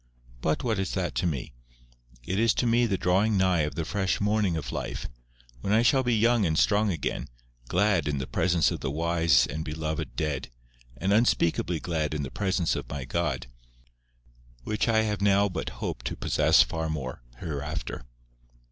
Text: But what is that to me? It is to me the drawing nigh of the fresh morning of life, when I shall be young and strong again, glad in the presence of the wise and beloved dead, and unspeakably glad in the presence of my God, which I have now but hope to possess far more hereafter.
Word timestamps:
But 0.41 0.63
what 0.63 0.79
is 0.79 0.95
that 0.95 1.13
to 1.21 1.27
me? 1.27 1.53
It 2.25 2.39
is 2.39 2.55
to 2.55 2.65
me 2.65 2.87
the 2.87 2.97
drawing 2.97 3.37
nigh 3.37 3.59
of 3.59 3.75
the 3.75 3.85
fresh 3.85 4.19
morning 4.19 4.57
of 4.57 4.71
life, 4.71 5.07
when 5.59 5.73
I 5.73 5.83
shall 5.83 6.01
be 6.01 6.15
young 6.15 6.43
and 6.43 6.57
strong 6.57 6.89
again, 6.91 7.27
glad 7.67 8.07
in 8.07 8.17
the 8.17 8.25
presence 8.25 8.71
of 8.71 8.79
the 8.79 8.89
wise 8.89 9.45
and 9.45 9.63
beloved 9.63 10.15
dead, 10.15 10.49
and 10.97 11.13
unspeakably 11.13 11.79
glad 11.79 12.15
in 12.15 12.23
the 12.23 12.31
presence 12.31 12.75
of 12.75 12.89
my 12.89 13.05
God, 13.05 13.45
which 14.63 14.87
I 14.87 15.03
have 15.03 15.21
now 15.21 15.47
but 15.47 15.69
hope 15.85 16.01
to 16.05 16.17
possess 16.17 16.63
far 16.63 16.89
more 16.89 17.21
hereafter. 17.37 18.05